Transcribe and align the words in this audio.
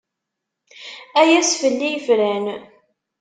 Ay 1.19 1.31
ass 1.39 1.51
fell-i 1.61 1.89
yefran. 1.91 2.45